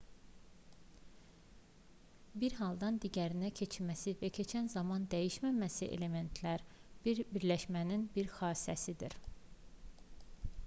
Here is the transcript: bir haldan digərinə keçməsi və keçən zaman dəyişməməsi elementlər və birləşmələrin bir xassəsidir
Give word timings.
bir 2.43 2.53
haldan 2.61 2.95
digərinə 3.01 3.51
keçməsi 3.59 4.13
və 4.21 4.31
keçən 4.37 4.69
zaman 4.75 5.05
dəyişməməsi 5.11 5.89
elementlər 5.99 6.63
və 7.05 7.15
birləşmələrin 7.35 8.07
bir 8.17 8.31
xassəsidir 8.39 9.19